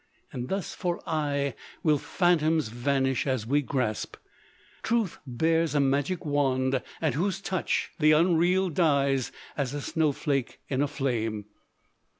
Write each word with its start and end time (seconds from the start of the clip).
And 0.33 0.49
thus 0.49 0.73
for 0.73 0.99
aye 1.05 1.53
will 1.83 1.99
phantoms 1.99 2.69
vanish 2.69 3.27
as 3.27 3.45
we 3.45 3.61
grasp. 3.61 4.15
Truth 4.81 5.19
bears 5.27 5.75
a 5.75 5.79
magic 5.79 6.25
wand 6.25 6.81
at 7.03 7.13
whose 7.13 7.39
touch 7.39 7.91
the 7.99 8.11
unreal 8.11 8.71
dies 8.71 9.31
as 9.55 9.75
a 9.75 9.79
snowflake 9.81 10.59
in 10.69 10.81
a 10.81 10.87
flame. 10.87 11.45